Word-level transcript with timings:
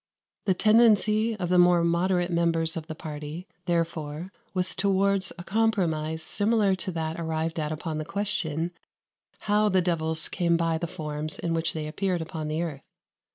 The 0.45 0.55
tendency 0.55 1.35
of 1.35 1.49
the 1.49 1.59
more 1.59 1.83
moderate 1.83 2.31
members 2.31 2.75
of 2.75 2.87
the 2.87 2.95
party, 2.95 3.45
therefore 3.67 4.31
was 4.51 4.73
towards 4.73 5.31
a 5.37 5.43
compromise 5.43 6.23
similar 6.23 6.73
to 6.77 6.91
that 6.93 7.19
arrived 7.19 7.59
at 7.59 7.71
upon 7.71 7.99
the 7.99 8.03
question 8.03 8.71
how 9.41 9.69
the 9.69 9.79
devils 9.79 10.27
came 10.27 10.57
by 10.57 10.79
the 10.79 10.87
forms 10.87 11.37
in 11.37 11.53
which 11.53 11.73
they 11.73 11.85
appeared 11.87 12.23
upon 12.23 12.47
the 12.47 12.63
earth. 12.63 12.83